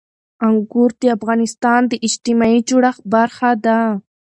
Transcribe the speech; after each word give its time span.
انګور 0.47 0.91
د 1.01 1.03
افغانستان 1.17 1.81
د 1.87 1.93
اجتماعي 2.07 2.59
جوړښت 2.69 3.01
برخه 3.13 3.49
ده. 3.65 3.79